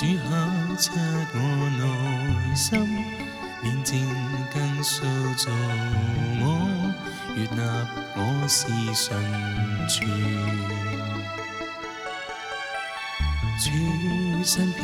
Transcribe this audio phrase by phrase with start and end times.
[0.00, 0.30] 主考
[0.76, 0.90] 察
[1.34, 1.36] 我
[1.76, 1.84] 内
[2.54, 2.68] 心，
[3.64, 3.98] 炼净
[4.54, 5.02] 更塑
[5.36, 5.46] 造
[6.40, 6.42] 我，
[7.34, 7.60] 愈纳
[8.14, 8.58] 我是
[8.94, 9.08] 纯
[9.88, 9.96] 全。
[13.58, 13.64] 主
[14.44, 14.80] 身飘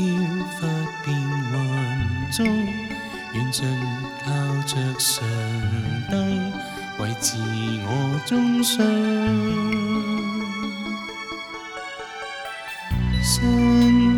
[0.56, 0.59] 忽
[1.05, 1.06] 变
[1.53, 1.55] 幻
[2.33, 2.45] 中，
[3.34, 3.59] 缘尽
[4.25, 4.28] 靠
[4.67, 5.12] 着上
[6.11, 6.12] 帝
[7.05, 7.37] 为自
[7.87, 7.89] 我
[8.27, 8.31] 终
[8.65, 8.75] 生。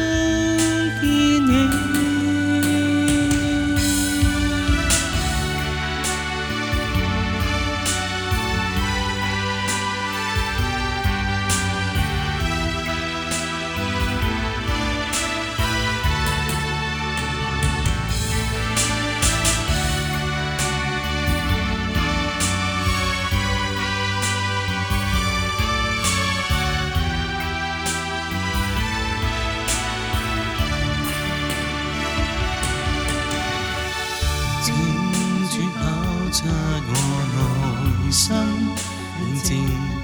[38.26, 39.58] 身，见证